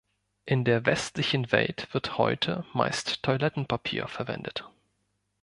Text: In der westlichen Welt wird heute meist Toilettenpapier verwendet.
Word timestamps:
In 0.47 0.65
der 0.65 0.87
westlichen 0.87 1.51
Welt 1.51 1.87
wird 1.91 2.17
heute 2.17 2.65
meist 2.73 3.21
Toilettenpapier 3.21 4.07
verwendet. 4.07 4.67